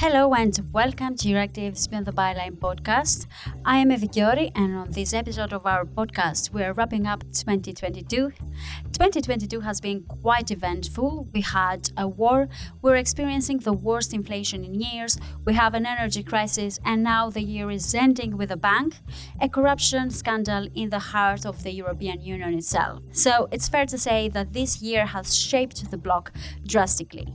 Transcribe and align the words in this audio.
Hello 0.00 0.32
and 0.32 0.58
welcome 0.72 1.14
to 1.14 1.28
Euractiv's 1.28 1.86
Beyond 1.86 2.06
the 2.06 2.12
Byline 2.12 2.56
podcast. 2.56 3.26
I 3.66 3.76
am 3.76 3.90
Evi 3.90 4.50
and 4.54 4.74
on 4.74 4.90
this 4.92 5.12
episode 5.12 5.52
of 5.52 5.66
our 5.66 5.84
podcast, 5.84 6.54
we 6.54 6.62
are 6.62 6.72
wrapping 6.72 7.06
up 7.06 7.22
2022. 7.34 8.30
2022 8.92 9.60
has 9.60 9.78
been 9.78 10.04
quite 10.04 10.50
eventful. 10.50 11.28
We 11.34 11.42
had 11.42 11.90
a 11.98 12.08
war, 12.08 12.48
we're 12.80 12.96
experiencing 12.96 13.58
the 13.58 13.74
worst 13.74 14.14
inflation 14.14 14.64
in 14.64 14.72
years, 14.72 15.18
we 15.44 15.52
have 15.52 15.74
an 15.74 15.84
energy 15.84 16.22
crisis, 16.22 16.80
and 16.82 17.02
now 17.02 17.28
the 17.28 17.42
year 17.42 17.70
is 17.70 17.94
ending 17.94 18.38
with 18.38 18.50
a 18.50 18.56
bang, 18.56 18.94
a 19.38 19.50
corruption 19.50 20.08
scandal 20.08 20.66
in 20.74 20.88
the 20.88 20.98
heart 20.98 21.44
of 21.44 21.62
the 21.62 21.72
European 21.72 22.22
Union 22.22 22.54
itself. 22.54 23.02
So 23.12 23.48
it's 23.52 23.68
fair 23.68 23.84
to 23.84 23.98
say 23.98 24.30
that 24.30 24.54
this 24.54 24.80
year 24.80 25.04
has 25.04 25.36
shaped 25.36 25.90
the 25.90 25.98
bloc 25.98 26.32
drastically. 26.66 27.34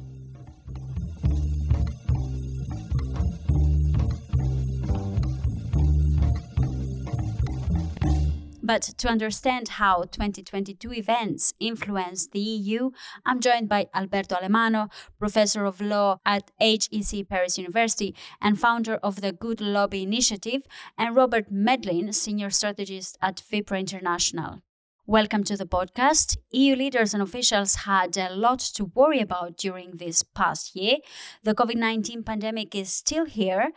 But 8.65 8.81
to 8.97 9.07
understand 9.07 9.67
how 9.77 10.05
2022 10.05 10.91
events 10.91 11.53
influenced 11.59 12.31
the 12.31 12.39
EU, 12.39 12.89
I'm 13.23 13.39
joined 13.39 13.69
by 13.69 13.85
Alberto 13.93 14.37
Alemanno, 14.37 14.89
professor 15.19 15.65
of 15.65 15.79
law 15.79 16.19
at 16.25 16.49
HEC 16.59 17.29
Paris 17.29 17.59
University 17.59 18.15
and 18.41 18.59
founder 18.59 18.95
of 19.03 19.21
the 19.21 19.33
Good 19.33 19.61
Lobby 19.61 20.01
Initiative, 20.01 20.63
and 20.97 21.15
Robert 21.15 21.51
Madelin, 21.51 22.11
senior 22.11 22.49
strategist 22.49 23.19
at 23.21 23.35
FIPRA 23.39 23.81
International. 23.81 24.63
Welcome 25.07 25.43
to 25.43 25.55
the 25.55 25.67
podcast. 25.67 26.35
EU 26.49 26.75
leaders 26.75 27.13
and 27.13 27.21
officials 27.21 27.75
had 27.85 28.17
a 28.17 28.33
lot 28.33 28.57
to 28.73 28.85
worry 28.85 29.19
about 29.19 29.55
during 29.55 29.97
this 29.97 30.23
past 30.23 30.75
year. 30.75 30.97
The 31.43 31.53
COVID 31.53 31.75
19 31.75 32.23
pandemic 32.23 32.73
is 32.73 32.91
still 32.91 33.25
here, 33.25 33.69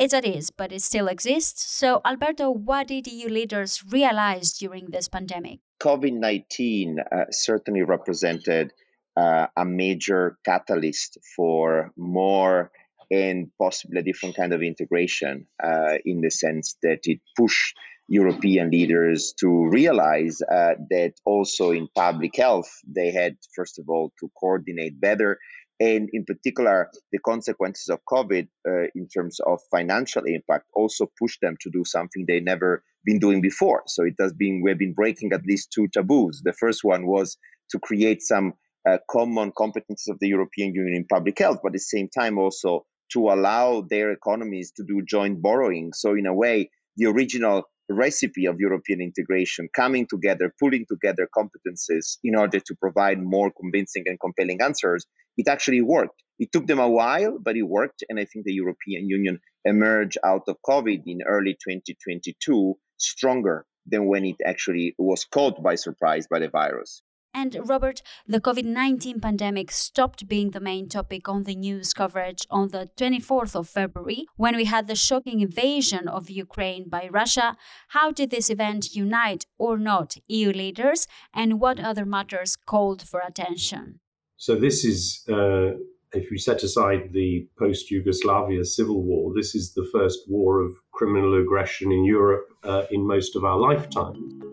it's 0.00 0.14
it 0.14 0.24
is, 0.24 0.50
but 0.50 0.72
it 0.72 0.80
still 0.80 1.08
exists. 1.08 1.62
So, 1.70 2.00
Alberto, 2.06 2.50
what 2.50 2.88
did 2.88 3.06
EU 3.06 3.28
leaders 3.28 3.84
realize 3.86 4.54
during 4.54 4.86
this 4.86 5.08
pandemic? 5.08 5.60
COVID 5.78 6.14
19 6.14 6.98
uh, 7.00 7.24
certainly 7.30 7.82
represented 7.82 8.72
uh, 9.14 9.46
a 9.54 9.64
major 9.66 10.38
catalyst 10.42 11.18
for 11.36 11.92
more 11.98 12.70
and 13.10 13.50
possibly 13.58 14.00
a 14.00 14.02
different 14.02 14.36
kind 14.36 14.54
of 14.54 14.62
integration 14.62 15.46
uh, 15.62 15.98
in 16.06 16.22
the 16.22 16.30
sense 16.30 16.76
that 16.82 17.00
it 17.04 17.20
pushed 17.36 17.76
European 18.08 18.70
leaders 18.70 19.34
to 19.38 19.68
realize 19.68 20.40
uh, 20.42 20.74
that 20.88 21.12
also 21.26 21.72
in 21.72 21.88
public 21.94 22.36
health, 22.36 22.70
they 22.86 23.12
had, 23.12 23.36
first 23.54 23.78
of 23.78 23.88
all, 23.88 24.12
to 24.18 24.30
coordinate 24.40 24.98
better 24.98 25.38
and 25.80 26.10
in 26.12 26.26
particular, 26.26 26.90
the 27.10 27.18
consequences 27.18 27.88
of 27.88 28.00
COVID 28.04 28.46
uh, 28.68 28.82
in 28.94 29.08
terms 29.08 29.40
of 29.40 29.60
financial 29.70 30.24
impact 30.24 30.66
also 30.74 31.10
pushed 31.18 31.40
them 31.40 31.56
to 31.62 31.70
do 31.70 31.84
something 31.84 32.26
they 32.26 32.40
never 32.40 32.84
been 33.04 33.18
doing 33.18 33.40
before. 33.40 33.82
So 33.86 34.04
it 34.04 34.14
has 34.20 34.34
been 34.34 34.60
we've 34.62 34.78
been 34.78 34.92
breaking 34.92 35.32
at 35.32 35.46
least 35.46 35.72
two 35.72 35.88
taboos. 35.88 36.42
The 36.44 36.52
first 36.52 36.84
one 36.84 37.06
was 37.06 37.38
to 37.70 37.78
create 37.78 38.22
some 38.22 38.52
uh, 38.86 38.98
common 39.10 39.52
competences 39.52 40.08
of 40.08 40.18
the 40.20 40.28
European 40.28 40.74
Union 40.74 40.94
in 40.94 41.06
public 41.06 41.38
health, 41.38 41.60
but 41.62 41.68
at 41.68 41.72
the 41.74 41.78
same 41.78 42.08
time 42.08 42.38
also 42.38 42.84
to 43.12 43.30
allow 43.30 43.80
their 43.80 44.12
economies 44.12 44.72
to 44.72 44.84
do 44.84 45.02
joint 45.02 45.40
borrowing. 45.40 45.92
So 45.94 46.14
in 46.14 46.26
a 46.26 46.34
way, 46.34 46.70
the 46.96 47.06
original 47.06 47.64
recipe 47.94 48.46
of 48.46 48.60
European 48.60 49.00
integration, 49.00 49.68
coming 49.74 50.06
together, 50.06 50.54
pulling 50.58 50.86
together 50.88 51.28
competences 51.36 52.18
in 52.22 52.36
order 52.36 52.60
to 52.60 52.74
provide 52.76 53.20
more 53.20 53.50
convincing 53.50 54.04
and 54.06 54.18
compelling 54.20 54.60
answers, 54.62 55.06
it 55.36 55.48
actually 55.48 55.80
worked. 55.80 56.22
It 56.38 56.52
took 56.52 56.66
them 56.66 56.78
a 56.78 56.88
while, 56.88 57.38
but 57.38 57.56
it 57.56 57.62
worked. 57.62 58.04
And 58.08 58.18
I 58.18 58.24
think 58.24 58.44
the 58.44 58.54
European 58.54 59.08
Union 59.08 59.40
emerged 59.64 60.18
out 60.24 60.42
of 60.48 60.56
COVID 60.66 61.02
in 61.06 61.22
early 61.26 61.52
2022 61.52 62.76
stronger 62.96 63.66
than 63.86 64.06
when 64.06 64.24
it 64.24 64.36
actually 64.44 64.94
was 64.98 65.24
caught 65.24 65.62
by 65.62 65.74
surprise 65.74 66.26
by 66.30 66.38
the 66.38 66.48
virus. 66.48 67.02
And 67.32 67.56
Robert, 67.68 68.02
the 68.26 68.40
COVID 68.40 68.64
19 68.64 69.20
pandemic 69.20 69.70
stopped 69.70 70.26
being 70.26 70.50
the 70.50 70.60
main 70.60 70.88
topic 70.88 71.28
on 71.28 71.44
the 71.44 71.54
news 71.54 71.94
coverage 71.94 72.46
on 72.50 72.68
the 72.68 72.90
24th 72.96 73.54
of 73.54 73.68
February 73.68 74.26
when 74.36 74.56
we 74.56 74.64
had 74.64 74.88
the 74.88 74.96
shocking 74.96 75.40
invasion 75.40 76.08
of 76.08 76.28
Ukraine 76.28 76.88
by 76.88 77.08
Russia. 77.10 77.56
How 77.88 78.10
did 78.10 78.30
this 78.30 78.50
event 78.50 78.94
unite 78.94 79.46
or 79.58 79.78
not 79.78 80.16
EU 80.26 80.50
leaders, 80.50 81.06
and 81.32 81.60
what 81.60 81.78
other 81.78 82.04
matters 82.04 82.56
called 82.56 83.02
for 83.02 83.20
attention? 83.20 84.00
So, 84.36 84.56
this 84.56 84.84
is, 84.84 85.24
uh, 85.28 85.76
if 86.12 86.30
we 86.30 86.38
set 86.38 86.62
aside 86.64 87.12
the 87.12 87.48
post 87.58 87.90
Yugoslavia 87.90 88.64
civil 88.64 89.02
war, 89.02 89.32
this 89.36 89.54
is 89.54 89.74
the 89.74 89.88
first 89.92 90.18
war 90.28 90.60
of 90.60 90.72
criminal 90.92 91.40
aggression 91.40 91.92
in 91.92 92.04
Europe 92.04 92.48
uh, 92.64 92.84
in 92.90 93.06
most 93.06 93.36
of 93.36 93.44
our 93.44 93.58
lifetime. 93.58 94.49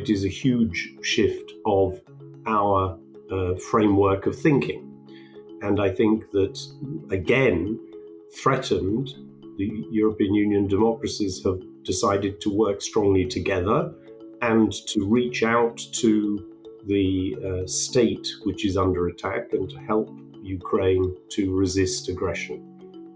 It 0.00 0.08
is 0.08 0.24
a 0.24 0.28
huge 0.28 0.94
shift 1.02 1.52
of 1.66 2.00
our 2.46 2.98
uh, 3.30 3.54
framework 3.70 4.24
of 4.24 4.34
thinking. 4.34 4.82
And 5.60 5.78
I 5.78 5.90
think 5.90 6.30
that, 6.30 6.58
again, 7.10 7.78
threatened, 8.42 9.10
the 9.58 9.70
European 9.90 10.32
Union 10.32 10.66
democracies 10.68 11.44
have 11.44 11.60
decided 11.82 12.40
to 12.40 12.48
work 12.48 12.80
strongly 12.80 13.26
together 13.26 13.92
and 14.40 14.72
to 14.86 15.06
reach 15.06 15.42
out 15.42 15.76
to 16.00 16.50
the 16.86 17.36
uh, 17.44 17.66
state 17.66 18.26
which 18.44 18.64
is 18.64 18.78
under 18.78 19.08
attack 19.08 19.52
and 19.52 19.68
to 19.68 19.78
help 19.80 20.08
Ukraine 20.42 21.14
to 21.32 21.54
resist 21.54 22.08
aggression. 22.08 22.58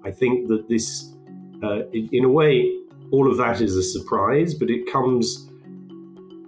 I 0.04 0.10
think 0.10 0.48
that 0.48 0.68
this, 0.68 1.14
uh, 1.62 1.88
in 1.94 2.26
a 2.26 2.28
way, 2.40 2.76
all 3.10 3.30
of 3.30 3.38
that 3.38 3.62
is 3.62 3.74
a 3.74 3.82
surprise, 3.82 4.52
but 4.52 4.68
it 4.68 4.92
comes 4.92 5.48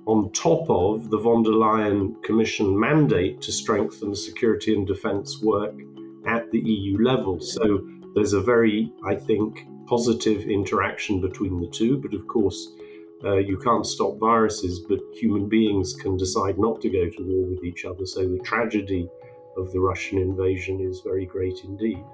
on 0.06 0.30
top 0.32 0.70
of 0.70 1.10
the 1.10 1.18
von 1.18 1.42
der 1.42 1.50
Leyen 1.50 2.22
Commission 2.22 2.78
mandate 2.78 3.40
to 3.42 3.52
strengthen 3.52 4.14
security 4.14 4.74
and 4.74 4.86
defence 4.86 5.42
work 5.42 5.74
at 6.26 6.50
the 6.52 6.60
EU 6.60 6.98
level. 7.02 7.40
So 7.40 7.86
there's 8.14 8.32
a 8.32 8.40
very, 8.40 8.92
I 9.04 9.14
think, 9.14 9.66
positive 9.86 10.42
interaction 10.42 11.20
between 11.20 11.60
the 11.60 11.68
two. 11.68 11.98
But 11.98 12.14
of 12.14 12.26
course, 12.28 12.72
uh, 13.24 13.36
you 13.36 13.58
can't 13.58 13.86
stop 13.86 14.18
viruses, 14.18 14.80
but 14.80 15.00
human 15.14 15.48
beings 15.48 15.94
can 15.94 16.16
decide 16.16 16.58
not 16.58 16.80
to 16.82 16.90
go 16.90 17.08
to 17.08 17.22
war 17.22 17.50
with 17.50 17.64
each 17.64 17.84
other. 17.84 18.06
So 18.06 18.20
the 18.28 18.40
tragedy 18.44 19.08
of 19.56 19.72
the 19.72 19.80
Russian 19.80 20.18
invasion 20.18 20.80
is 20.80 21.00
very 21.00 21.26
great 21.26 21.64
indeed. 21.64 22.04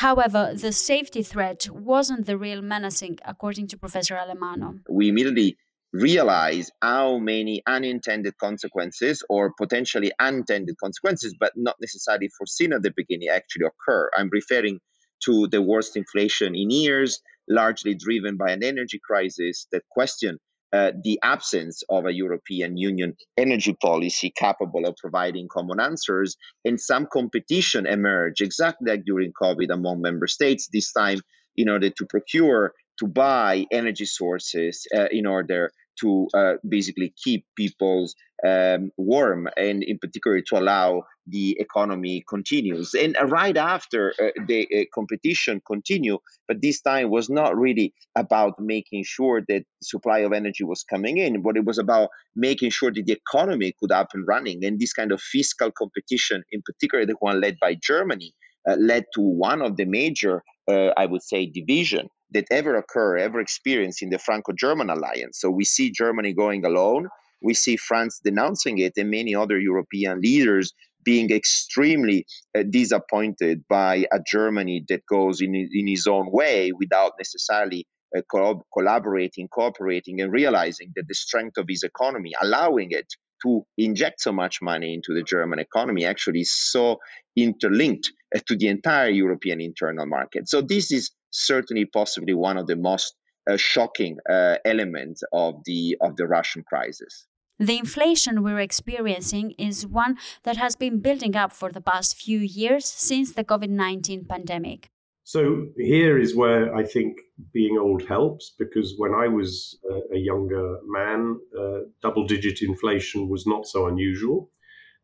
However, 0.00 0.54
the 0.54 0.72
safety 0.72 1.22
threat 1.22 1.68
wasn't 1.68 2.24
the 2.24 2.38
real 2.38 2.62
menacing, 2.62 3.18
according 3.26 3.66
to 3.66 3.76
Professor 3.76 4.14
Alemanno. 4.14 4.80
We 4.88 5.10
immediately 5.10 5.58
realize 5.92 6.70
how 6.80 7.18
many 7.18 7.62
unintended 7.66 8.38
consequences 8.38 9.22
or 9.28 9.52
potentially 9.52 10.10
unintended 10.18 10.76
consequences, 10.82 11.34
but 11.38 11.52
not 11.54 11.76
necessarily 11.82 12.30
foreseen 12.38 12.72
at 12.72 12.82
the 12.82 12.94
beginning, 12.96 13.28
actually 13.28 13.66
occur. 13.66 14.08
I'm 14.16 14.30
referring 14.32 14.80
to 15.26 15.48
the 15.48 15.60
worst 15.60 15.98
inflation 15.98 16.54
in 16.54 16.70
years, 16.70 17.20
largely 17.46 17.94
driven 17.94 18.38
by 18.38 18.52
an 18.52 18.64
energy 18.64 19.00
crisis 19.04 19.66
that 19.70 19.82
question 19.90 20.38
uh, 20.72 20.92
the 21.02 21.18
absence 21.22 21.82
of 21.88 22.06
a 22.06 22.14
European 22.14 22.76
Union 22.76 23.14
energy 23.36 23.74
policy 23.80 24.32
capable 24.36 24.86
of 24.86 24.96
providing 24.96 25.48
common 25.48 25.80
answers, 25.80 26.36
and 26.64 26.80
some 26.80 27.06
competition 27.12 27.86
emerged 27.86 28.40
exactly 28.40 28.90
like 28.90 29.04
during 29.04 29.32
COVID 29.32 29.72
among 29.72 30.00
member 30.00 30.26
states, 30.26 30.68
this 30.72 30.92
time 30.92 31.20
in 31.56 31.68
order 31.68 31.90
to 31.90 32.06
procure, 32.06 32.72
to 32.98 33.06
buy 33.06 33.66
energy 33.72 34.04
sources 34.04 34.86
uh, 34.96 35.06
in 35.10 35.26
order 35.26 35.72
to 36.00 36.28
uh, 36.34 36.54
basically 36.66 37.12
keep 37.22 37.44
people's 37.56 38.14
um, 38.46 38.90
warm 38.96 39.48
and 39.56 39.82
in 39.82 39.98
particular 39.98 40.40
to 40.40 40.58
allow 40.58 41.02
the 41.26 41.56
economy 41.60 42.24
continues. 42.28 42.94
And 42.94 43.16
right 43.26 43.56
after 43.56 44.14
uh, 44.20 44.28
the 44.46 44.66
uh, 44.74 44.84
competition 44.94 45.60
continue 45.66 46.18
but 46.48 46.62
this 46.62 46.80
time 46.80 47.10
was 47.10 47.28
not 47.28 47.56
really 47.56 47.92
about 48.16 48.54
making 48.58 49.04
sure 49.04 49.42
that 49.48 49.64
supply 49.82 50.20
of 50.20 50.32
energy 50.32 50.64
was 50.64 50.82
coming 50.82 51.18
in 51.18 51.42
but 51.42 51.56
it 51.56 51.64
was 51.64 51.78
about 51.78 52.08
making 52.34 52.70
sure 52.70 52.90
that 52.92 53.04
the 53.06 53.12
economy 53.12 53.74
could 53.78 53.92
up 53.92 54.08
and 54.14 54.26
running. 54.26 54.64
And 54.64 54.80
this 54.80 54.92
kind 54.92 55.12
of 55.12 55.20
fiscal 55.20 55.70
competition 55.70 56.42
in 56.52 56.62
particular 56.62 57.06
the 57.06 57.14
one 57.20 57.40
led 57.40 57.56
by 57.60 57.74
germany 57.74 58.32
uh, 58.68 58.76
led 58.78 59.04
to 59.14 59.20
one 59.20 59.62
of 59.62 59.76
the 59.76 59.84
major 59.84 60.42
uh, 60.70 60.90
i 60.96 61.06
would 61.06 61.22
say 61.22 61.46
division 61.46 62.08
that 62.32 62.46
ever 62.50 62.76
occur 62.76 63.16
ever 63.16 63.40
experienced 63.40 64.02
in 64.02 64.10
the 64.10 64.18
franco-german 64.18 64.88
alliance. 64.90 65.40
So 65.40 65.50
we 65.50 65.64
see 65.64 65.90
germany 65.90 66.32
going 66.32 66.64
alone 66.64 67.08
we 67.42 67.54
see 67.54 67.76
France 67.76 68.20
denouncing 68.24 68.78
it 68.78 68.94
and 68.96 69.10
many 69.10 69.34
other 69.34 69.58
European 69.58 70.20
leaders 70.20 70.72
being 71.04 71.30
extremely 71.30 72.26
uh, 72.56 72.62
disappointed 72.68 73.64
by 73.68 74.06
a 74.12 74.20
Germany 74.26 74.84
that 74.88 75.06
goes 75.06 75.40
in, 75.40 75.54
in 75.54 75.86
his 75.86 76.06
own 76.06 76.30
way 76.30 76.72
without 76.78 77.12
necessarily 77.18 77.86
uh, 78.16 78.20
co- 78.30 78.64
collaborating, 78.72 79.48
cooperating, 79.48 80.20
and 80.20 80.32
realizing 80.32 80.92
that 80.96 81.08
the 81.08 81.14
strength 81.14 81.56
of 81.56 81.66
his 81.68 81.82
economy, 81.82 82.32
allowing 82.40 82.88
it 82.90 83.06
to 83.42 83.64
inject 83.78 84.20
so 84.20 84.32
much 84.32 84.60
money 84.60 84.92
into 84.92 85.14
the 85.14 85.22
German 85.22 85.58
economy 85.58 86.04
actually 86.04 86.40
is 86.40 86.52
so 86.52 86.98
interlinked 87.36 88.12
uh, 88.34 88.40
to 88.46 88.56
the 88.56 88.68
entire 88.68 89.08
European 89.08 89.60
internal 89.60 90.06
market. 90.06 90.48
So 90.48 90.60
this 90.60 90.92
is 90.92 91.10
certainly 91.30 91.86
possibly 91.86 92.34
one 92.34 92.58
of 92.58 92.66
the 92.66 92.76
most 92.76 93.14
uh, 93.48 93.56
shocking 93.56 94.18
uh, 94.28 94.56
elements 94.64 95.22
of 95.32 95.54
the 95.64 95.96
of 96.00 96.16
the 96.16 96.26
Russian 96.26 96.62
crisis. 96.62 97.26
The 97.60 97.76
inflation 97.76 98.42
we're 98.42 98.58
experiencing 98.58 99.50
is 99.58 99.86
one 99.86 100.16
that 100.44 100.56
has 100.56 100.76
been 100.76 101.00
building 101.00 101.36
up 101.36 101.52
for 101.52 101.70
the 101.70 101.82
past 101.82 102.16
few 102.16 102.38
years 102.38 102.86
since 102.86 103.34
the 103.34 103.44
COVID 103.44 103.68
19 103.68 104.24
pandemic. 104.24 104.88
So, 105.24 105.66
here 105.76 106.18
is 106.18 106.34
where 106.34 106.74
I 106.74 106.84
think 106.84 107.18
being 107.52 107.76
old 107.76 108.06
helps 108.06 108.54
because 108.58 108.94
when 108.96 109.12
I 109.12 109.28
was 109.28 109.78
a, 110.10 110.16
younger 110.16 110.78
man, 110.86 111.38
uh, 111.56 111.80
double 112.00 112.26
digit 112.26 112.62
inflation 112.62 113.28
was 113.28 113.46
not 113.46 113.66
so 113.66 113.86
unusual. 113.88 114.50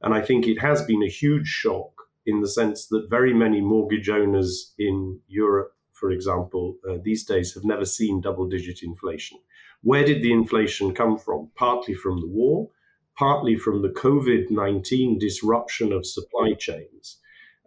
And 0.01 0.15
I 0.15 0.23
think 0.23 0.47
it 0.47 0.59
has 0.59 0.83
been 0.83 1.03
a 1.03 1.11
huge 1.11 1.47
shock 1.47 1.91
in 2.25 2.41
the 2.41 2.49
sense 2.49 2.87
that 2.87 3.11
very 3.11 3.35
many 3.35 3.61
mortgage 3.61 4.09
owners 4.09 4.73
in 4.79 5.21
Europe, 5.29 5.76
for 5.99 6.11
example, 6.11 6.77
uh, 6.89 6.97
these 7.03 7.25
days 7.25 7.55
have 7.55 7.65
never 7.65 7.85
seen 7.85 8.21
double 8.21 8.49
digit 8.49 8.83
inflation. 8.83 9.39
Where 9.83 10.05
did 10.05 10.23
the 10.23 10.33
inflation 10.33 10.95
come 10.95 11.19
from? 11.19 11.51
Partly 11.55 11.95
from 11.95 12.21
the 12.21 12.27
war, 12.29 12.71
partly 13.17 13.57
from 13.57 13.83
the 13.83 13.89
COVID 13.89 14.51
19 14.51 15.19
disruption 15.19 15.93
of 15.93 16.07
supply 16.07 16.53
chains. 16.59 17.19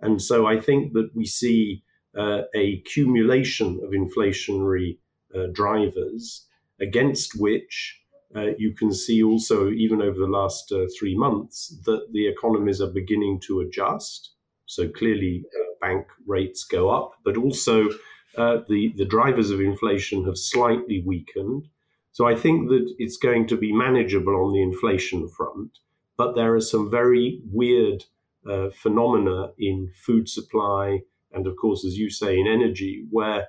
And 0.01 0.21
so 0.21 0.45
I 0.47 0.59
think 0.59 0.93
that 0.93 1.11
we 1.13 1.25
see 1.25 1.83
uh, 2.17 2.43
a 2.55 2.73
accumulation 2.79 3.79
of 3.83 3.91
inflationary 3.91 4.97
uh, 5.35 5.47
drivers 5.51 6.47
against 6.79 7.39
which 7.39 8.01
uh, 8.35 8.51
you 8.57 8.73
can 8.73 8.93
see 8.93 9.23
also, 9.23 9.69
even 9.71 10.01
over 10.01 10.19
the 10.19 10.27
last 10.27 10.71
uh, 10.71 10.85
three 10.97 11.17
months, 11.17 11.75
that 11.85 12.07
the 12.11 12.27
economies 12.27 12.79
are 12.79 12.91
beginning 12.91 13.39
to 13.39 13.61
adjust. 13.61 14.31
So 14.67 14.87
clearly, 14.87 15.45
uh, 15.47 15.63
bank 15.81 16.05
rates 16.27 16.63
go 16.63 16.89
up, 16.89 17.13
but 17.23 17.37
also 17.37 17.89
uh, 18.37 18.59
the, 18.67 18.93
the 18.95 19.05
drivers 19.05 19.49
of 19.49 19.61
inflation 19.61 20.25
have 20.25 20.37
slightly 20.37 21.03
weakened. 21.05 21.67
So 22.11 22.27
I 22.27 22.35
think 22.35 22.69
that 22.69 22.93
it's 22.97 23.17
going 23.17 23.47
to 23.47 23.57
be 23.57 23.71
manageable 23.71 24.35
on 24.35 24.53
the 24.53 24.61
inflation 24.61 25.27
front, 25.29 25.79
but 26.17 26.35
there 26.35 26.55
are 26.55 26.61
some 26.61 26.89
very 26.89 27.41
weird 27.51 28.05
uh, 28.49 28.69
phenomena 28.69 29.51
in 29.57 29.91
food 30.05 30.29
supply 30.29 31.01
and, 31.31 31.45
of 31.45 31.55
course, 31.57 31.85
as 31.85 31.97
you 31.97 32.09
say, 32.09 32.39
in 32.39 32.47
energy, 32.47 33.05
where 33.11 33.47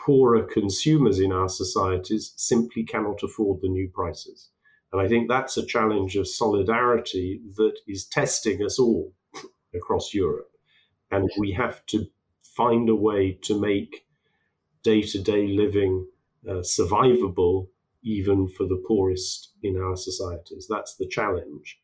poorer 0.00 0.42
consumers 0.42 1.20
in 1.20 1.32
our 1.32 1.48
societies 1.48 2.32
simply 2.36 2.84
cannot 2.84 3.22
afford 3.22 3.60
the 3.60 3.68
new 3.68 3.88
prices. 3.88 4.50
And 4.92 5.00
I 5.00 5.08
think 5.08 5.28
that's 5.28 5.56
a 5.56 5.66
challenge 5.66 6.16
of 6.16 6.28
solidarity 6.28 7.40
that 7.56 7.74
is 7.86 8.06
testing 8.06 8.64
us 8.64 8.78
all 8.78 9.12
across 9.74 10.12
Europe. 10.12 10.50
And 11.10 11.30
we 11.38 11.52
have 11.52 11.84
to 11.86 12.06
find 12.56 12.88
a 12.88 12.94
way 12.94 13.38
to 13.42 13.60
make 13.60 14.06
day 14.82 15.02
to 15.02 15.22
day 15.22 15.48
living 15.48 16.06
uh, 16.48 16.62
survivable 16.76 17.68
even 18.02 18.48
for 18.48 18.64
the 18.66 18.82
poorest 18.86 19.52
in 19.62 19.76
our 19.80 19.96
societies. 19.96 20.66
That's 20.68 20.96
the 20.96 21.08
challenge. 21.08 21.78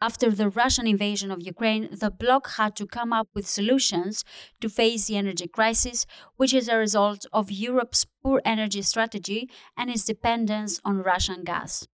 After 0.00 0.30
the 0.30 0.50
Russian 0.50 0.86
invasion 0.86 1.30
of 1.30 1.40
Ukraine, 1.42 1.88
the 1.90 2.10
bloc 2.10 2.50
had 2.58 2.76
to 2.76 2.86
come 2.86 3.12
up 3.12 3.28
with 3.34 3.46
solutions 3.46 4.24
to 4.60 4.68
face 4.68 5.06
the 5.06 5.16
energy 5.16 5.48
crisis, 5.48 6.06
which 6.36 6.52
is 6.52 6.68
a 6.68 6.76
result 6.76 7.24
of 7.32 7.50
Europe's 7.50 8.06
poor 8.22 8.42
energy 8.44 8.82
strategy 8.82 9.48
and 9.76 9.90
its 9.90 10.04
dependence 10.04 10.80
on 10.84 11.02
Russian 11.02 11.44
gas. 11.44 11.86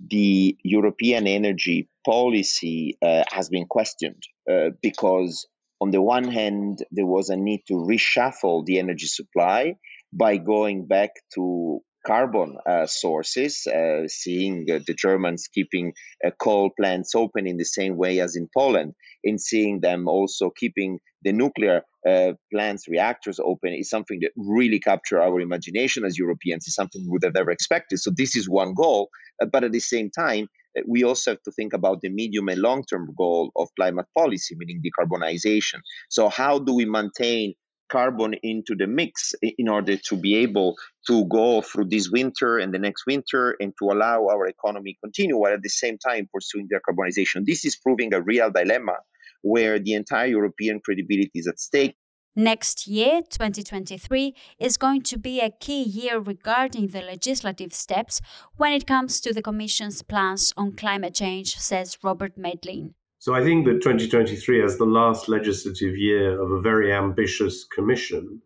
The 0.00 0.56
European 0.62 1.26
energy 1.26 1.88
policy 2.06 2.96
uh, 3.02 3.24
has 3.30 3.50
been 3.50 3.66
questioned 3.66 4.22
uh, 4.50 4.70
because, 4.80 5.46
on 5.80 5.90
the 5.90 6.02
one 6.02 6.24
hand, 6.24 6.84
there 6.90 7.06
was 7.06 7.30
a 7.30 7.36
need 7.36 7.62
to 7.68 7.74
reshuffle 7.74 8.64
the 8.66 8.78
energy 8.78 9.06
supply 9.06 9.76
by 10.12 10.36
going 10.36 10.86
back 10.86 11.10
to 11.34 11.80
carbon 12.06 12.56
uh, 12.66 12.86
sources, 12.86 13.66
uh, 13.66 14.08
seeing 14.08 14.66
uh, 14.70 14.80
the 14.86 14.94
Germans 14.94 15.48
keeping 15.52 15.92
uh, 16.24 16.30
coal 16.40 16.70
plants 16.70 17.14
open 17.14 17.46
in 17.46 17.56
the 17.56 17.64
same 17.64 17.96
way 17.96 18.20
as 18.20 18.36
in 18.36 18.48
Poland, 18.54 18.94
and 19.24 19.40
seeing 19.40 19.80
them 19.80 20.08
also 20.08 20.50
keeping 20.50 20.98
the 21.22 21.32
nuclear 21.32 21.82
uh, 22.08 22.32
plants, 22.52 22.88
reactors 22.88 23.38
open, 23.38 23.74
is 23.74 23.90
something 23.90 24.20
that 24.20 24.32
really 24.36 24.80
captured 24.80 25.20
our 25.20 25.40
imagination 25.40 26.04
as 26.04 26.18
Europeans. 26.18 26.66
It's 26.66 26.74
something 26.74 27.02
we 27.02 27.10
would 27.10 27.24
have 27.24 27.34
never 27.34 27.50
expected. 27.50 27.98
So 27.98 28.10
this 28.14 28.36
is 28.36 28.48
one 28.48 28.74
goal, 28.74 29.10
uh, 29.42 29.46
but 29.46 29.64
at 29.64 29.72
the 29.72 29.80
same 29.80 30.10
time, 30.10 30.48
Uh, 30.76 30.82
we 30.86 31.04
also 31.04 31.32
have 31.32 31.42
to 31.42 31.52
think 31.52 31.72
about 31.72 32.00
the 32.00 32.08
medium 32.08 32.48
and 32.48 32.60
long 32.60 32.84
term 32.84 33.08
goal 33.16 33.50
of 33.56 33.68
climate 33.76 34.06
policy, 34.16 34.54
meaning 34.56 34.82
decarbonization. 34.82 35.80
So, 36.08 36.28
how 36.28 36.58
do 36.58 36.74
we 36.74 36.84
maintain 36.84 37.54
carbon 37.90 38.34
into 38.42 38.74
the 38.76 38.86
mix 38.86 39.34
in 39.42 39.68
order 39.68 39.96
to 39.96 40.16
be 40.16 40.36
able 40.36 40.76
to 41.06 41.24
go 41.26 41.60
through 41.60 41.86
this 41.86 42.08
winter 42.10 42.58
and 42.58 42.72
the 42.72 42.78
next 42.78 43.04
winter 43.06 43.56
and 43.60 43.74
to 43.78 43.90
allow 43.90 44.28
our 44.28 44.46
economy 44.46 44.96
continue 45.02 45.36
while 45.36 45.52
at 45.52 45.62
the 45.62 45.68
same 45.68 45.98
time 45.98 46.28
pursuing 46.32 46.68
decarbonization. 46.68 47.44
This 47.44 47.64
is 47.64 47.76
proving 47.76 48.14
a 48.14 48.22
real 48.22 48.50
dilemma 48.50 48.96
where 49.42 49.78
the 49.78 49.94
entire 49.94 50.28
European 50.28 50.80
credibility 50.80 51.30
is 51.34 51.48
at 51.48 51.58
stake. 51.58 51.96
Next 52.36 52.86
year, 52.86 53.22
2023, 53.28 54.34
is 54.60 54.76
going 54.76 55.02
to 55.02 55.18
be 55.18 55.40
a 55.40 55.50
key 55.50 55.82
year 55.82 56.20
regarding 56.20 56.88
the 56.88 57.02
legislative 57.02 57.74
steps 57.74 58.20
when 58.56 58.72
it 58.72 58.86
comes 58.86 59.20
to 59.20 59.32
the 59.32 59.42
Commission's 59.42 60.02
plans 60.02 60.52
on 60.56 60.72
climate 60.72 61.14
change, 61.14 61.56
says 61.56 61.98
Robert 62.04 62.38
Madelin. 62.38 62.94
So 63.18 63.34
I 63.34 63.42
think 63.42 63.66
that 63.66 63.82
2023, 63.82 64.62
as 64.62 64.78
the 64.78 64.84
last 64.84 65.28
legislative 65.28 65.96
year 65.96 66.40
of 66.40 66.52
a 66.52 66.60
very 66.60 66.92
ambitious 66.92 67.64
commission, 67.64 68.40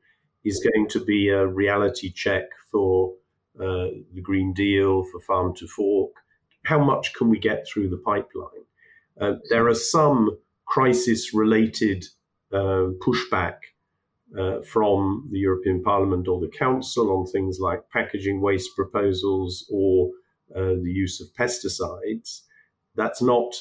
is 0.45 0.67
going 0.73 0.89
to 0.89 1.05
be 1.05 1.29
a 1.29 1.47
reality 1.47 2.11
check 2.11 2.45
for 2.73 3.13
uh, 3.61 3.89
the 4.15 4.23
Green 4.23 4.55
Deal, 4.55 5.05
for 5.13 5.21
Farm 5.21 5.55
to 5.57 5.67
Fork. 5.67 6.13
How 6.65 6.83
much 6.83 7.13
can 7.13 7.29
we 7.29 7.39
get 7.39 7.67
through 7.69 7.91
the 7.91 7.99
pipeline? 7.99 8.65
Uh, 9.21 9.35
there 9.51 9.69
are 9.69 9.75
some 9.75 10.39
crisis 10.67 11.35
related 11.35 12.05
uh, 12.53 12.91
pushback 13.05 13.59
uh, 14.39 14.61
from 14.63 15.29
the 15.31 15.39
European 15.39 15.83
Parliament 15.83 16.29
or 16.29 16.41
the 16.41 16.49
Council 16.49 17.11
on 17.17 17.27
things 17.27 17.59
like 17.61 17.89
packaging 17.91 18.41
waste 18.41 18.75
proposals 18.75 19.67
or 19.71 20.11
uh, 20.55 20.75
the 20.83 20.93
use 20.93 21.21
of 21.21 21.29
pesticides. 21.39 22.41
That's 22.97 23.23
not 23.23 23.55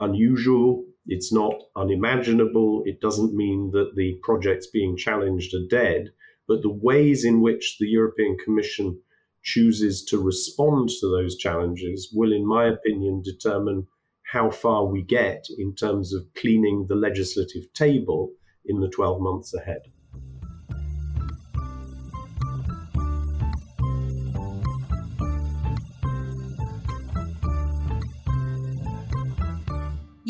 unusual, 0.00 0.84
it's 1.06 1.32
not 1.32 1.54
unimaginable, 1.76 2.82
it 2.86 3.00
doesn't 3.00 3.34
mean 3.34 3.70
that 3.72 3.94
the 3.96 4.18
projects 4.22 4.66
being 4.66 4.96
challenged 4.96 5.54
are 5.54 5.66
dead, 5.68 6.10
but 6.46 6.62
the 6.62 6.72
ways 6.72 7.24
in 7.24 7.40
which 7.40 7.76
the 7.78 7.88
European 7.88 8.36
Commission 8.44 8.98
chooses 9.42 10.04
to 10.04 10.18
respond 10.18 10.90
to 11.00 11.08
those 11.08 11.36
challenges 11.36 12.10
will, 12.12 12.32
in 12.32 12.46
my 12.46 12.66
opinion, 12.66 13.22
determine 13.22 13.86
how 14.32 14.50
far 14.50 14.84
we 14.84 15.02
get 15.02 15.46
in 15.58 15.74
terms 15.74 16.14
of 16.14 16.26
cleaning 16.34 16.86
the 16.88 16.94
legislative 16.94 17.72
table 17.72 18.30
in 18.64 18.80
the 18.80 18.88
12 18.88 19.20
months 19.20 19.54
ahead. 19.54 19.82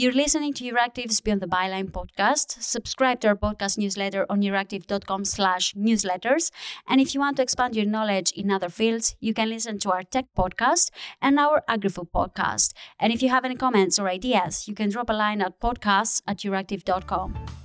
You're 0.01 0.13
listening 0.13 0.55
to 0.55 0.65
Euractiv's 0.65 1.21
Beyond 1.21 1.43
the 1.43 1.47
Byline 1.47 1.91
podcast. 1.91 2.63
Subscribe 2.63 3.21
to 3.21 3.29
our 3.29 3.37
podcast 3.37 3.77
newsletter 3.77 4.25
on 4.31 4.41
euractiv.com 4.41 5.27
slash 5.27 5.75
newsletters. 5.75 6.51
And 6.89 7.03
if 7.03 7.13
you 7.13 7.21
want 7.21 7.37
to 7.37 7.43
expand 7.43 7.77
your 7.77 7.85
knowledge 7.85 8.31
in 8.31 8.51
other 8.51 8.71
fields, 8.71 9.15
you 9.21 9.35
can 9.35 9.51
listen 9.51 9.79
to 9.81 9.93
our 9.93 10.03
tech 10.03 10.25
podcast 10.35 10.89
and 11.21 11.39
our 11.39 11.63
agri-food 11.69 12.09
podcast. 12.15 12.73
And 12.99 13.13
if 13.13 13.23
you 13.23 13.29
have 13.29 13.45
any 13.45 13.57
comments 13.57 13.99
or 13.99 14.09
ideas, 14.09 14.67
you 14.67 14.75
can 14.75 14.89
drop 14.89 15.11
a 15.11 15.13
line 15.13 15.43
at 15.43 15.61
podcasts 15.61 16.23
at 16.27 16.39
euractiv.com. 16.39 17.60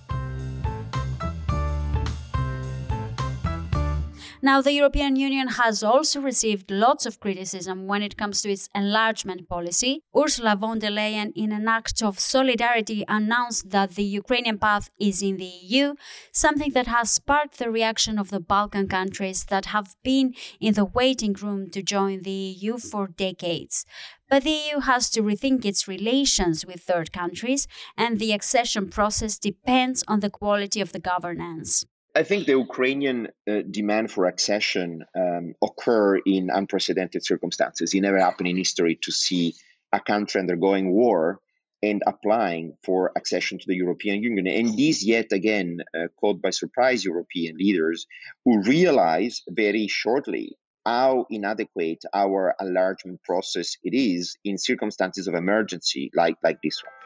Now, 4.45 4.61
the 4.61 4.73
European 4.73 5.15
Union 5.15 5.47
has 5.47 5.81
also 5.81 6.21
received 6.21 6.69
lots 6.69 7.07
of 7.07 7.19
criticism 7.19 7.87
when 7.87 8.03
it 8.03 8.15
comes 8.15 8.43
to 8.43 8.51
its 8.51 8.69
enlargement 8.75 9.49
policy. 9.49 10.03
Ursula 10.15 10.55
von 10.55 10.77
der 10.77 10.91
Leyen, 10.91 11.31
in 11.35 11.51
an 11.51 11.67
act 11.67 12.03
of 12.03 12.19
solidarity, 12.19 13.03
announced 13.07 13.71
that 13.71 13.95
the 13.95 14.03
Ukrainian 14.03 14.59
path 14.59 14.91
is 14.99 15.23
in 15.23 15.37
the 15.37 15.51
EU, 15.63 15.95
something 16.31 16.73
that 16.73 16.85
has 16.85 17.09
sparked 17.09 17.57
the 17.57 17.71
reaction 17.71 18.19
of 18.19 18.29
the 18.29 18.39
Balkan 18.39 18.87
countries 18.87 19.45
that 19.45 19.65
have 19.73 19.95
been 20.03 20.35
in 20.61 20.75
the 20.75 20.85
waiting 20.85 21.33
room 21.33 21.71
to 21.71 21.81
join 21.81 22.21
the 22.21 22.41
EU 22.61 22.77
for 22.77 23.07
decades. 23.07 23.83
But 24.29 24.43
the 24.43 24.59
EU 24.67 24.81
has 24.81 25.09
to 25.09 25.23
rethink 25.23 25.65
its 25.65 25.87
relations 25.87 26.67
with 26.67 26.81
third 26.83 27.11
countries, 27.11 27.67
and 27.97 28.19
the 28.19 28.31
accession 28.31 28.91
process 28.91 29.39
depends 29.39 30.03
on 30.07 30.19
the 30.19 30.29
quality 30.29 30.81
of 30.81 30.91
the 30.91 30.99
governance. 30.99 31.83
I 32.17 32.23
think 32.23 32.45
the 32.45 32.53
Ukrainian 32.53 33.27
uh, 33.27 33.61
demand 33.69 34.09
for 34.09 34.25
accession 34.25 35.03
um, 35.13 35.53
occur 35.61 36.15
in 36.15 36.49
unprecedented 36.49 37.25
circumstances. 37.25 37.93
It 37.93 37.99
never 37.99 38.19
happened 38.19 38.47
in 38.47 38.55
history 38.55 38.97
to 39.01 39.11
see 39.11 39.53
a 39.91 39.99
country 39.99 40.39
undergoing 40.39 40.93
war 40.93 41.41
and 41.83 42.01
applying 42.07 42.77
for 42.85 43.11
accession 43.17 43.59
to 43.59 43.65
the 43.67 43.75
European 43.75 44.23
Union. 44.23 44.47
And 44.47 44.77
these, 44.77 45.03
yet 45.05 45.33
again, 45.33 45.79
uh, 45.93 46.07
caught 46.17 46.41
by 46.41 46.51
surprise 46.51 47.03
European 47.03 47.57
leaders 47.57 48.07
who 48.45 48.61
realize 48.61 49.41
very 49.49 49.87
shortly 49.87 50.57
how 50.85 51.25
inadequate 51.29 52.03
our 52.13 52.55
enlargement 52.61 53.21
process 53.23 53.75
it 53.83 53.93
is 53.93 54.37
in 54.45 54.57
circumstances 54.57 55.27
of 55.27 55.33
emergency 55.33 56.11
like, 56.15 56.37
like 56.41 56.59
this 56.63 56.81
one. 56.81 57.04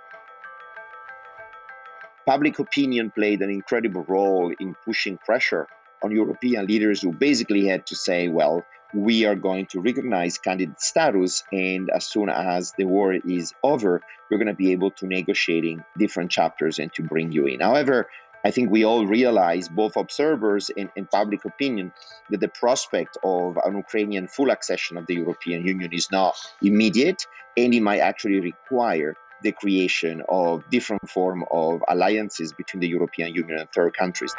Public 2.29 2.59
opinion 2.59 3.09
played 3.09 3.41
an 3.41 3.49
incredible 3.49 4.05
role 4.07 4.53
in 4.59 4.75
pushing 4.85 5.17
pressure 5.17 5.65
on 6.03 6.11
European 6.11 6.67
leaders 6.67 7.01
who 7.01 7.11
basically 7.11 7.65
had 7.65 7.87
to 7.87 7.95
say, 7.95 8.27
well, 8.27 8.63
we 8.93 9.25
are 9.25 9.33
going 9.33 9.65
to 9.71 9.81
recognize 9.81 10.37
candidate 10.37 10.79
status, 10.79 11.43
and 11.51 11.89
as 11.89 12.05
soon 12.05 12.29
as 12.29 12.71
the 12.77 12.83
war 12.85 13.13
is 13.13 13.55
over, 13.63 14.03
we're 14.29 14.37
going 14.37 14.45
to 14.45 14.53
be 14.53 14.73
able 14.73 14.91
to 14.91 15.07
negotiating 15.07 15.83
different 15.97 16.29
chapters 16.29 16.77
and 16.77 16.93
to 16.93 17.01
bring 17.01 17.31
you 17.31 17.47
in. 17.47 17.61
However, 17.61 18.07
I 18.45 18.51
think 18.51 18.69
we 18.69 18.85
all 18.85 19.07
realize, 19.07 19.67
both 19.67 19.97
observers 19.97 20.69
and, 20.77 20.91
and, 20.95 21.09
public 21.09 21.45
opinion, 21.45 21.93
that 22.29 22.41
the 22.41 22.47
prospect 22.47 23.17
of 23.23 23.57
an 23.65 23.75
Ukrainian 23.75 24.27
full 24.27 24.51
accession 24.51 24.97
of 24.97 25.07
the 25.07 25.15
European 25.15 25.65
Union 25.65 25.91
is 25.91 26.11
not 26.11 26.35
immediate, 26.61 27.25
and 27.57 27.73
it 27.73 27.81
might 27.81 28.01
actually 28.01 28.39
require 28.39 29.15
the 29.43 29.51
creation 29.51 30.21
of 30.29 30.63
different 30.69 31.09
form 31.09 31.43
of 31.51 31.81
alliances 31.87 32.53
between 32.53 32.81
the 32.81 32.87
European 32.87 33.33
Union 33.33 33.59
and 33.59 33.69
third 33.73 33.95
countries. 33.97 34.33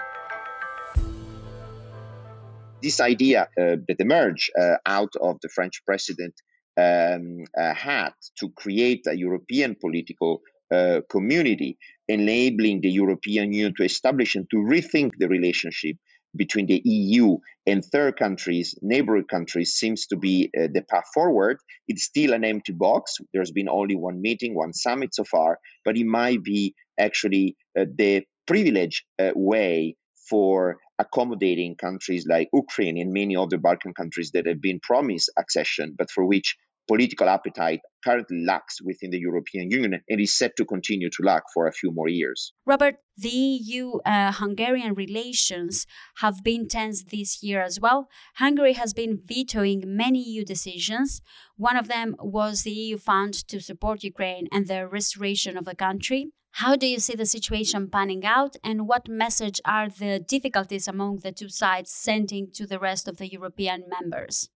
This 2.83 3.01
idea 3.01 3.43
uh, 3.43 3.77
that 3.89 3.97
emerged 3.99 4.51
uh, 4.59 4.77
out 4.87 5.13
of 5.21 5.39
the 5.43 5.49
French 5.49 5.85
president 5.85 6.35
um, 6.79 7.45
uh, 7.59 7.75
had 7.75 8.13
to 8.39 8.51
create 8.51 9.07
a 9.07 9.15
European 9.15 9.77
political 9.79 10.41
uh, 10.71 11.01
community, 11.11 11.77
enabling 12.09 12.81
the 12.81 12.91
European 12.91 13.53
Union 13.53 13.75
to 13.77 13.85
establish 13.85 14.35
and 14.35 14.49
to 14.51 14.57
rethink 14.57 15.13
the 15.19 15.29
relationship 15.29 15.97
between 16.35 16.67
the 16.67 16.81
EU 16.85 17.39
and 17.67 17.85
third 17.85 18.17
countries, 18.19 18.75
neighboring 18.83 19.25
countries, 19.25 19.75
seems 19.75 20.07
to 20.07 20.17
be 20.17 20.51
uh, 20.57 20.69
the 20.73 20.83
path 20.83 21.07
forward. 21.13 21.59
It's 21.89 22.05
still 22.05 22.33
an 22.33 22.45
empty 22.45 22.73
box. 22.73 23.19
There's 23.33 23.53
been 23.53 23.69
only 23.69 23.97
one 23.97 24.21
meeting, 24.21 24.55
one 24.55 24.73
summit 24.73 25.15
so 25.15 25.25
far, 25.25 25.59
but 25.85 25.97
it 25.97 26.07
might 26.07 26.43
be 26.43 26.75
actually 26.99 27.57
uh, 27.79 27.85
the 27.95 28.25
privileged 28.47 29.05
uh, 29.19 29.33
way 29.35 29.97
for 30.29 30.79
accommodating 30.99 31.75
countries 31.77 32.27
like 32.29 32.49
Ukraine 32.53 32.99
and 32.99 33.13
many 33.13 33.37
other 33.37 33.59
Balkan 33.59 33.95
countries 33.95 34.31
that 34.33 34.47
have 34.47 34.61
been 34.61 34.81
promised 34.81 35.31
accession, 35.39 35.95
but 35.97 36.11
for 36.11 36.25
which 36.25 36.57
political 36.87 37.29
appetite 37.29 37.81
currently 38.05 38.45
lacks 38.45 38.81
within 38.83 39.11
the 39.11 39.19
European 39.19 39.71
Union 39.71 40.01
and 40.09 40.21
is 40.21 40.37
set 40.37 40.57
to 40.57 40.65
continue 40.65 41.11
to 41.11 41.23
lack 41.23 41.43
for 41.53 41.67
a 41.67 41.73
few 41.73 41.91
more 41.93 42.09
years. 42.09 42.53
Robert, 42.67 42.97
the 43.17 43.29
EU 43.29 43.99
uh, 44.07 44.33
Hungarian 44.33 44.95
relations 44.95 45.87
have 46.17 46.43
been 46.43 46.69
tense 46.69 47.05
this 47.05 47.43
year 47.43 47.63
as 47.63 47.79
well. 47.81 48.09
Hungary 48.37 48.75
has 48.75 48.95
been 48.95 49.21
vetoing 49.25 49.83
many 49.87 50.23
EU 50.23 50.45
decisions. 50.45 51.21
One 51.57 51.77
of 51.77 51.89
them 51.89 52.17
was 52.19 52.63
the 52.63 52.71
EU 52.71 52.97
fund 52.97 53.35
to 53.49 53.61
support 53.61 54.05
Ukraine 54.05 54.49
and 54.51 54.67
the 54.67 54.87
restoration 54.87 55.57
of 55.57 55.65
the 55.65 55.75
country. 55.75 56.33
How 56.55 56.77
do 56.77 56.87
you 56.87 56.99
see 56.99 57.15
the 57.15 57.27
situation 57.27 57.89
panning 57.89 58.25
out, 58.25 58.57
and 58.65 58.89
what 58.89 59.09
message 59.09 59.61
are 59.65 59.89
the 59.89 60.19
difficulties 60.19 60.89
among 60.89 61.19
the 61.19 61.33
two 61.33 61.49
sides 61.49 61.93
sending 61.93 62.51
to 62.55 62.67
the 62.67 62.79
rest 62.79 63.07
of 63.07 63.19
the 63.19 63.31
European 63.31 63.85
members? 63.89 64.49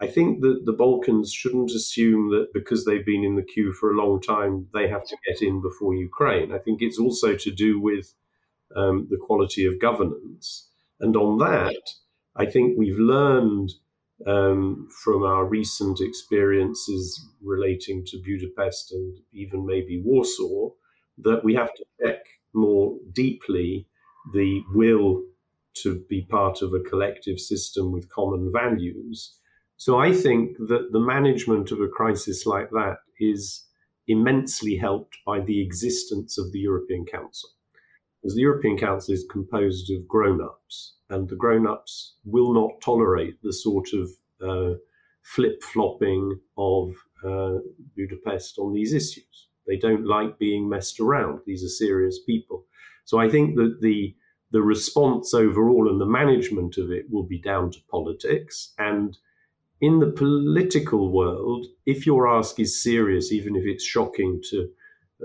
I 0.00 0.06
think 0.06 0.42
that 0.42 0.62
the 0.64 0.72
Balkans 0.72 1.32
shouldn't 1.32 1.72
assume 1.72 2.30
that 2.30 2.52
because 2.54 2.84
they've 2.84 3.04
been 3.04 3.24
in 3.24 3.34
the 3.34 3.42
queue 3.42 3.72
for 3.72 3.90
a 3.90 3.96
long 3.96 4.20
time, 4.20 4.68
they 4.72 4.88
have 4.88 5.04
to 5.06 5.16
get 5.26 5.42
in 5.42 5.60
before 5.60 5.94
Ukraine. 5.94 6.52
I 6.52 6.58
think 6.58 6.80
it's 6.80 7.00
also 7.00 7.34
to 7.34 7.50
do 7.50 7.80
with 7.80 8.14
um, 8.76 9.08
the 9.10 9.16
quality 9.16 9.64
of 9.66 9.80
governance. 9.80 10.68
And 11.00 11.16
on 11.16 11.38
that, 11.38 11.82
I 12.36 12.46
think 12.46 12.78
we've 12.78 12.98
learned 12.98 13.72
um, 14.26 14.88
from 15.02 15.24
our 15.24 15.44
recent 15.44 16.00
experiences 16.00 17.20
relating 17.42 18.04
to 18.06 18.22
Budapest 18.22 18.92
and 18.92 19.18
even 19.32 19.66
maybe 19.66 20.00
Warsaw 20.04 20.70
that 21.18 21.42
we 21.44 21.54
have 21.54 21.74
to 21.74 21.84
check 22.00 22.24
more 22.52 22.96
deeply 23.12 23.86
the 24.32 24.62
will 24.74 25.22
to 25.74 26.04
be 26.08 26.22
part 26.22 26.62
of 26.62 26.72
a 26.72 26.80
collective 26.80 27.38
system 27.38 27.92
with 27.92 28.10
common 28.10 28.52
values 28.52 29.38
so 29.78 29.98
I 29.98 30.12
think 30.12 30.58
that 30.58 30.88
the 30.92 31.00
management 31.00 31.70
of 31.70 31.80
a 31.80 31.88
crisis 31.88 32.44
like 32.46 32.70
that 32.70 32.98
is 33.20 33.64
immensely 34.08 34.76
helped 34.76 35.16
by 35.24 35.40
the 35.40 35.62
existence 35.62 36.36
of 36.36 36.50
the 36.52 36.58
European 36.58 37.06
Council. 37.06 37.50
Because 38.20 38.34
the 38.34 38.42
European 38.42 38.76
Council 38.76 39.14
is 39.14 39.24
composed 39.30 39.90
of 39.92 40.08
grown 40.08 40.42
ups, 40.42 40.96
and 41.10 41.28
the 41.28 41.36
grown 41.36 41.64
ups 41.64 42.16
will 42.24 42.52
not 42.52 42.80
tolerate 42.82 43.40
the 43.42 43.52
sort 43.52 43.88
of 43.92 44.10
uh, 44.44 44.74
flip 45.22 45.62
flopping 45.62 46.40
of 46.56 46.92
uh, 47.24 47.58
Budapest 47.96 48.58
on 48.58 48.72
these 48.72 48.92
issues. 48.92 49.48
They 49.68 49.76
don't 49.76 50.06
like 50.06 50.40
being 50.40 50.68
messed 50.68 50.98
around. 50.98 51.40
These 51.46 51.62
are 51.62 51.68
serious 51.68 52.18
people. 52.24 52.64
So 53.04 53.18
I 53.18 53.28
think 53.28 53.56
that 53.56 53.78
the 53.80 54.14
the 54.50 54.62
response 54.62 55.34
overall 55.34 55.90
and 55.90 56.00
the 56.00 56.06
management 56.06 56.78
of 56.78 56.90
it 56.90 57.04
will 57.10 57.22
be 57.22 57.38
down 57.38 57.70
to 57.70 57.78
politics 57.90 58.72
and 58.78 59.18
in 59.80 60.00
the 60.00 60.10
political 60.10 61.12
world, 61.12 61.66
if 61.86 62.04
your 62.04 62.28
ask 62.28 62.58
is 62.58 62.82
serious, 62.82 63.32
even 63.32 63.54
if 63.54 63.64
it's 63.64 63.84
shocking 63.84 64.40
to 64.50 64.68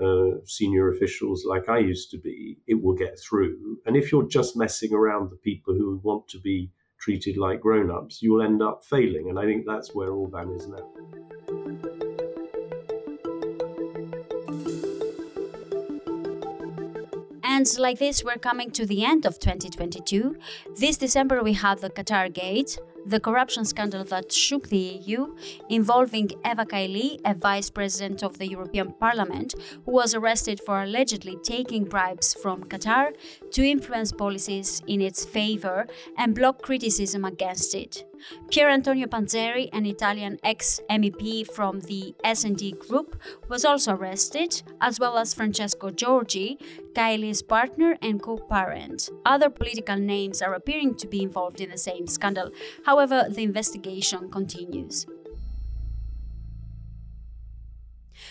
uh, 0.02 0.38
senior 0.44 0.90
officials 0.90 1.44
like 1.44 1.68
I 1.68 1.78
used 1.78 2.10
to 2.12 2.18
be, 2.18 2.58
it 2.66 2.82
will 2.82 2.94
get 2.94 3.18
through. 3.18 3.78
And 3.86 3.96
if 3.96 4.12
you're 4.12 4.28
just 4.28 4.56
messing 4.56 4.92
around 4.92 5.30
the 5.30 5.36
people 5.36 5.74
who 5.74 6.00
want 6.02 6.28
to 6.28 6.40
be 6.40 6.70
treated 7.00 7.36
like 7.36 7.60
grown 7.60 7.90
ups, 7.90 8.22
you'll 8.22 8.42
end 8.42 8.62
up 8.62 8.84
failing. 8.84 9.28
And 9.28 9.38
I 9.38 9.44
think 9.44 9.66
that's 9.66 9.94
where 9.94 10.10
Orban 10.10 10.50
is 10.52 10.68
now. 10.68 10.88
And 17.42 17.78
like 17.78 17.98
this, 17.98 18.24
we're 18.24 18.36
coming 18.36 18.70
to 18.72 18.84
the 18.84 19.04
end 19.04 19.26
of 19.26 19.38
2022. 19.38 20.36
This 20.76 20.96
December, 20.96 21.42
we 21.42 21.52
have 21.52 21.80
the 21.80 21.90
Qatar 21.90 22.32
Gate, 22.32 22.78
the 23.06 23.20
corruption 23.20 23.64
scandal 23.64 24.04
that 24.04 24.32
shook 24.32 24.68
the 24.68 24.76
EU, 24.76 25.34
involving 25.68 26.30
Eva 26.44 26.64
Kaili, 26.64 27.20
a 27.24 27.34
vice 27.34 27.70
president 27.70 28.22
of 28.22 28.38
the 28.38 28.48
European 28.48 28.92
Parliament, 28.92 29.54
who 29.84 29.92
was 29.92 30.14
arrested 30.14 30.60
for 30.64 30.82
allegedly 30.82 31.36
taking 31.42 31.84
bribes 31.84 32.34
from 32.34 32.64
Qatar 32.64 33.12
to 33.52 33.62
influence 33.62 34.12
policies 34.12 34.82
in 34.86 35.00
its 35.00 35.24
favor 35.24 35.86
and 36.16 36.34
block 36.34 36.62
criticism 36.62 37.24
against 37.24 37.74
it. 37.74 38.04
Pier 38.50 38.70
Antonio 38.70 39.06
Panzeri, 39.06 39.68
an 39.74 39.84
Italian 39.84 40.38
ex-MEP 40.42 41.46
from 41.52 41.80
the 41.80 42.14
S&D 42.24 42.72
group, 42.72 43.20
was 43.50 43.66
also 43.66 43.94
arrested, 43.94 44.62
as 44.80 44.98
well 44.98 45.18
as 45.18 45.34
Francesco 45.34 45.90
Giorgi, 45.90 46.58
Kaili's 46.94 47.42
partner 47.42 47.98
and 48.00 48.22
co-parent. 48.22 49.10
Other 49.26 49.50
political 49.50 49.96
names 49.96 50.40
are 50.40 50.54
appearing 50.54 50.94
to 50.94 51.06
be 51.06 51.22
involved 51.22 51.60
in 51.60 51.68
the 51.68 51.76
same 51.76 52.06
scandal. 52.06 52.50
However, 52.86 52.93
the 52.96 53.42
investigation 53.42 54.30
continues. 54.30 55.06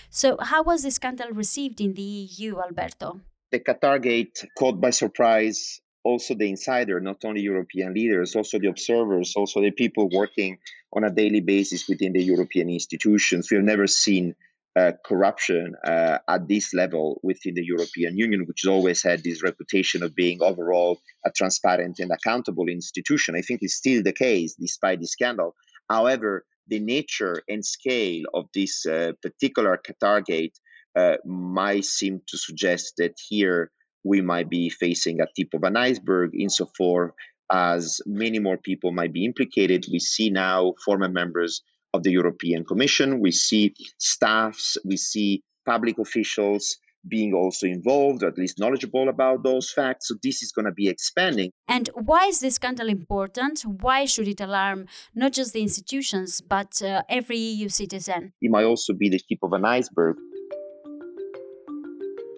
So, 0.10 0.38
how 0.39 0.63
was 0.63 0.84
the 0.84 0.91
scandal 0.91 1.32
received 1.32 1.82
in 1.82 1.93
the 1.93 2.01
EU, 2.01 2.60
Alberto? 2.60 3.20
The 3.51 3.60
Qatar 3.60 4.01
Gate 4.01 4.46
caught 4.58 4.79
by 4.79 4.91
surprise 4.91 5.82
also 6.03 6.36
the 6.36 6.50
insider, 6.50 7.00
not 7.00 7.24
only 7.24 7.41
European 7.41 7.93
leaders, 7.93 8.36
also 8.36 8.60
the 8.60 8.67
observers, 8.67 9.36
also 9.36 9.62
the 9.62 9.72
people 9.72 10.10
working 10.10 10.58
on 10.91 11.03
a 11.03 11.10
daily 11.10 11.41
basis 11.41 11.88
within 11.88 12.13
the 12.13 12.22
European 12.22 12.70
institutions. 12.70 13.50
We 13.50 13.58
have 13.58 13.65
never 13.65 13.88
seen 13.88 14.36
uh, 14.75 14.92
corruption 15.06 15.74
uh, 15.86 16.18
at 16.27 16.48
this 16.48 16.74
level 16.74 17.20
within 17.24 17.53
the 17.53 17.63
European 17.63 18.18
Union, 18.18 18.46
which 18.48 18.62
has 18.63 18.70
always 18.70 19.03
had 19.03 19.24
this 19.24 19.44
reputation 19.44 20.03
of 20.03 20.15
being 20.15 20.42
overall 20.42 21.00
a 21.25 21.32
transparent 21.32 22.00
and 22.00 22.12
accountable 22.12 22.68
institution. 22.68 23.36
I 23.36 23.42
think 23.42 23.60
is 23.62 23.75
still 23.75 24.01
the 24.03 24.13
case 24.13 24.56
despite 24.60 25.00
the 25.00 25.08
scandal. 25.08 25.56
However, 25.89 26.46
the 26.68 26.80
nature 26.80 27.44
and 27.48 27.63
scale 27.63 28.24
of 28.34 28.46
this 28.53 28.86
uh, 28.86 29.12
particular 29.22 29.77
Qatar 29.77 30.25
gate 30.25 30.58
uh, 30.96 31.18
might 31.25 31.86
seem 31.86 32.22
to 32.27 32.38
suggest 32.38 32.94
that 32.98 33.13
here 33.30 33.72
we 34.03 34.22
might 34.22 34.50
be 34.50 34.70
facing 34.70 35.20
a 35.20 35.27
tip 35.36 35.53
of 35.53 35.63
an 35.63 35.77
iceberg 35.77 36.32
insofar 36.38 37.13
as 37.51 38.01
many 38.06 38.39
more 38.39 38.58
people 38.58 38.92
might 38.92 39.13
be 39.13 39.25
implicated. 39.25 39.86
We 39.92 40.00
see 40.00 40.30
now 40.30 40.74
former 40.84 41.10
members 41.10 41.62
of 41.94 42.04
the 42.04 42.12
European 42.12 42.66
Commission, 42.66 43.20
we 43.20 43.32
see 43.32 43.74
staffs, 43.98 44.78
we 44.84 44.98
see 44.98 45.44
public 45.66 46.00
officials 46.00 46.78
being 47.08 47.34
also 47.34 47.68
involved 47.68 48.24
or 48.24 48.28
at 48.28 48.38
least 48.38 48.60
knowledgeable 48.60 49.10
about 49.10 49.44
those 49.44 49.72
facts. 49.72 50.08
So 50.08 50.16
this 50.24 50.42
is 50.42 50.52
going 50.52 50.66
to 50.66 50.72
be 50.72 50.88
expanding. 50.88 51.52
And 51.68 51.90
why 51.94 52.28
is 52.28 52.40
this 52.40 52.56
scandal 52.56 52.88
important? 52.88 53.62
Why 53.62 54.06
should 54.06 54.28
it 54.28 54.40
alarm 54.40 54.88
not 55.14 55.34
just 55.34 55.54
the 55.54 55.62
institutions, 55.62 56.42
but 56.42 56.82
uh, 56.82 57.04
every 57.10 57.38
EU 57.38 57.70
citizen? 57.70 58.34
It 58.42 58.52
might 58.52 58.64
also 58.64 58.94
be 58.94 59.10
the 59.10 59.20
tip 59.20 59.40
of 59.44 59.54
an 59.54 59.66
iceberg 59.66 60.18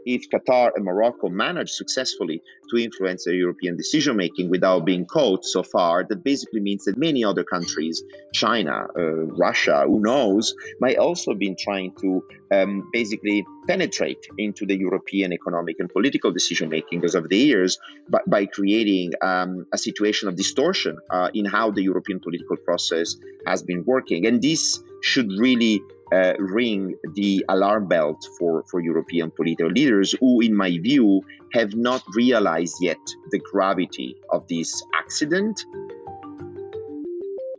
if 0.06 0.30
Qatar 0.30 0.72
and 0.76 0.86
Morocco 0.86 1.30
manage 1.30 1.72
successfully 1.72 2.42
to 2.70 2.78
influence 2.78 3.26
the 3.26 3.36
European 3.36 3.76
decision 3.76 4.16
making 4.16 4.50
without 4.50 4.86
being 4.86 5.06
caught 5.06 5.46
so 5.46 5.64
far, 5.64 6.04
that 6.04 6.24
basically 6.24 6.60
means 6.60 6.86
that 6.86 6.98
many 6.98 7.24
other 7.24 7.44
countries, 7.44 8.04
China, 8.34 8.88
uh, 8.98 9.02
Russia, 9.46 9.84
who 9.86 10.00
knows, 10.00 10.56
might 10.80 10.98
also 10.98 11.34
been 11.34 11.56
trying 11.60 11.92
to 12.02 12.24
um, 12.52 12.90
basically 12.94 13.46
penetrate 13.68 14.28
into 14.38 14.66
the 14.66 14.78
European 14.78 15.34
economic 15.34 15.80
and 15.80 15.90
political 15.90 16.32
decision 16.32 16.70
making 16.70 17.02
because 17.02 17.16
of 17.16 17.28
the 17.30 17.38
years 17.38 17.80
by, 18.10 18.20
by 18.28 18.46
creating 18.46 19.12
um, 19.22 19.66
a 19.74 19.78
situation 19.78 20.30
of 20.30 20.36
distortion 20.36 20.98
uh, 21.10 21.30
in 21.34 21.46
how 21.46 21.72
the 21.72 21.82
European 21.82 22.20
political 22.20 22.58
process 22.58 23.16
has 23.48 23.64
been 23.64 23.84
working. 23.86 24.28
And 24.28 24.42
this 24.42 24.80
should 25.02 25.30
really 25.38 25.82
uh, 26.16 26.34
ring 26.40 26.96
the 27.14 27.44
alarm 27.50 27.88
belt 27.88 28.26
for, 28.38 28.64
for 28.70 28.80
European 28.80 29.32
political 29.32 29.68
leaders 29.68 30.16
who, 30.20 30.42
in 30.42 30.56
my 30.56 30.72
view, 30.90 31.22
have 31.54 31.76
not 31.76 32.02
realized 32.14 32.78
yet 32.80 33.04
the 33.32 33.40
gravity 33.52 34.16
of 34.32 34.48
this 34.48 34.82
accident. 34.94 35.60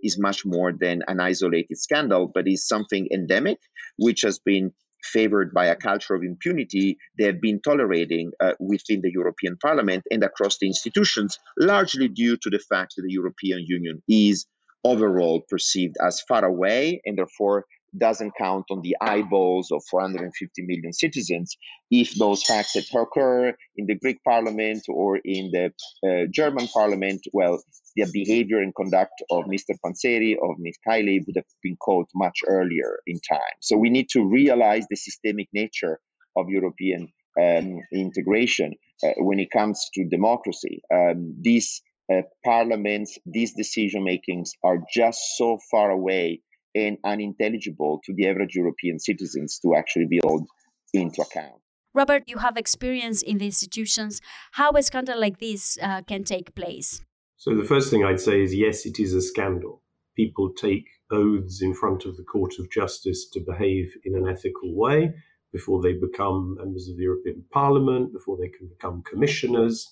Is 0.03 0.19
much 0.19 0.45
more 0.45 0.73
than 0.73 1.03
an 1.09 1.19
isolated 1.21 1.77
scandal, 1.77 2.31
but 2.33 2.47
is 2.47 2.67
something 2.67 3.09
endemic, 3.13 3.59
which 3.97 4.21
has 4.23 4.39
been 4.39 4.73
favored 5.03 5.53
by 5.53 5.67
a 5.67 5.77
culture 5.77 6.15
of 6.15 6.23
impunity 6.23 6.99
they 7.19 7.25
have 7.25 7.41
been 7.41 7.61
tolerating 7.61 8.33
uh, 8.41 8.53
within 8.59 9.01
the 9.03 9.11
European 9.13 9.57
Parliament 9.57 10.03
and 10.11 10.23
across 10.23 10.59
the 10.59 10.67
institutions, 10.67 11.39
largely 11.59 12.09
due 12.09 12.37
to 12.37 12.51
the 12.51 12.59
fact 12.71 12.95
that 12.97 13.03
the 13.03 13.13
European 13.13 13.61
Union 13.67 14.03
is 14.09 14.47
overall 14.85 15.43
perceived 15.49 15.97
as 16.01 16.23
far 16.29 16.45
away 16.45 17.01
and 17.05 17.19
therefore 17.19 17.67
doesn't 17.99 18.33
count 18.39 18.67
on 18.71 18.83
the 18.83 18.97
eyeballs 19.01 19.71
of 19.71 19.83
450 19.91 20.63
million 20.63 20.93
citizens 20.93 21.57
if 21.91 22.15
those 22.15 22.43
facts 22.43 22.73
that 22.73 22.93
occur 22.95 23.55
in 23.77 23.87
the 23.87 23.95
Greek 23.95 24.23
parliament 24.25 24.85
or 24.89 25.19
in 25.19 25.51
the 25.53 25.73
uh, 26.07 26.27
German 26.31 26.67
parliament, 26.69 27.23
well, 27.33 27.63
the 27.95 28.07
behavior 28.13 28.61
and 28.61 28.75
conduct 28.75 29.23
of 29.31 29.45
Mr. 29.45 29.75
Panzeri, 29.85 30.35
of 30.43 30.59
Ms. 30.59 30.77
Kaili 30.87 31.25
would 31.27 31.37
have 31.37 31.45
been 31.63 31.77
caught 31.77 32.09
much 32.15 32.41
earlier 32.47 32.99
in 33.07 33.21
time. 33.21 33.57
So 33.61 33.77
we 33.77 33.91
need 33.91 34.09
to 34.11 34.25
realize 34.25 34.87
the 34.89 34.97
systemic 34.97 35.49
nature 35.53 35.99
of 36.37 36.49
European 36.49 37.09
um, 37.41 37.81
integration 37.93 38.75
uh, 39.03 39.13
when 39.19 39.39
it 39.39 39.51
comes 39.51 39.89
to 39.95 40.05
democracy. 40.05 40.83
Um, 40.93 41.37
these 41.41 41.83
uh, 42.13 42.23
parliaments, 42.45 43.19
these 43.27 43.55
decision 43.55 44.05
makings 44.05 44.53
are 44.63 44.79
just 44.93 45.37
so 45.37 45.59
far 45.71 45.91
away 45.91 46.41
and 46.77 46.99
unintelligible 47.05 48.01
to 48.05 48.13
the 48.15 48.29
average 48.29 48.55
European 48.55 48.99
citizens 48.99 49.59
to 49.63 49.75
actually 49.75 50.07
be 50.07 50.21
held 50.23 50.47
into 50.93 51.23
account. 51.23 51.61
Robert, 51.95 52.25
you 52.27 52.37
have 52.39 52.59
experience 52.59 53.23
in 53.23 53.39
the 53.39 53.47
institutions. 53.47 54.21
How 54.53 54.71
a 54.73 54.83
scandal 54.83 55.19
like 55.19 55.39
this 55.39 55.79
uh, 55.83 56.03
can 56.03 56.25
take 56.25 56.55
place? 56.55 57.03
So, 57.39 57.57
the 57.57 57.65
first 57.65 57.91
thing 57.91 58.05
I'd 58.05 58.21
say 58.21 58.43
is 58.43 58.55
yes, 58.55 58.85
it 58.85 59.01
is 59.01 59.15
a 59.15 59.23
scandal. 59.23 59.83
People 60.15 60.53
take 60.53 60.87
oaths 61.11 61.63
in 61.63 61.75
front 61.75 62.05
of 62.05 62.17
the 62.17 62.25
Court 62.25 62.55
of 62.59 62.71
Justice 62.71 63.29
to 63.31 63.41
behave 63.41 63.95
in 64.05 64.15
an 64.15 64.29
ethical 64.29 64.75
way 64.77 65.15
before 65.53 65.81
they 65.81 65.95
become 65.95 66.57
members 66.59 66.89
of 66.89 66.97
the 66.97 67.03
European 67.05 67.45
Parliament, 67.51 68.13
before 68.13 68.37
they 68.37 68.49
can 68.49 68.69
become 68.69 69.03
commissioners. 69.03 69.91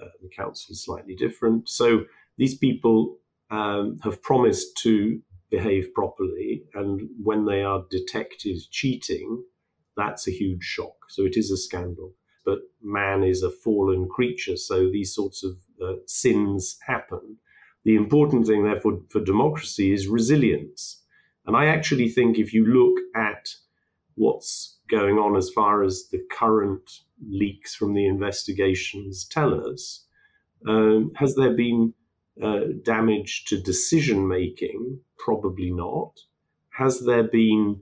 Uh, 0.00 0.06
the 0.22 0.28
council 0.28 0.72
is 0.72 0.84
slightly 0.84 1.14
different. 1.14 1.68
So, 1.68 2.04
these 2.36 2.56
people 2.58 3.18
um, 3.50 3.98
have 4.02 4.22
promised 4.22 4.76
to 4.78 5.20
behave 5.50 5.92
properly. 5.94 6.64
And 6.74 7.08
when 7.22 7.44
they 7.46 7.62
are 7.62 7.84
detected 7.90 8.58
cheating, 8.70 9.44
that's 9.96 10.28
a 10.28 10.32
huge 10.32 10.62
shock. 10.62 10.94
So 11.08 11.24
it 11.24 11.36
is 11.36 11.50
a 11.50 11.56
scandal. 11.56 12.14
But 12.44 12.60
man 12.82 13.24
is 13.24 13.42
a 13.42 13.50
fallen 13.50 14.08
creature, 14.08 14.56
so 14.56 14.88
these 14.90 15.14
sorts 15.14 15.44
of 15.44 15.56
uh, 15.82 15.96
sins 16.06 16.78
happen. 16.86 17.36
The 17.84 17.96
important 17.96 18.46
thing, 18.46 18.64
therefore, 18.64 19.00
for 19.10 19.20
democracy 19.20 19.92
is 19.92 20.08
resilience. 20.08 21.02
And 21.46 21.56
I 21.56 21.66
actually 21.66 22.08
think 22.08 22.38
if 22.38 22.52
you 22.52 22.66
look 22.66 22.98
at 23.14 23.48
what's 24.14 24.78
going 24.90 25.16
on 25.16 25.36
as 25.36 25.50
far 25.54 25.82
as 25.82 26.08
the 26.10 26.20
current 26.30 26.90
leaks 27.26 27.74
from 27.74 27.94
the 27.94 28.06
investigations 28.06 29.26
tell 29.30 29.54
us, 29.68 30.04
um, 30.66 31.12
has 31.16 31.34
there 31.36 31.54
been 31.54 31.94
uh, 32.42 32.60
damage 32.82 33.44
to 33.46 33.60
decision 33.60 34.28
making? 34.28 35.00
Probably 35.18 35.70
not. 35.70 36.12
Has 36.70 37.00
there 37.00 37.24
been 37.24 37.80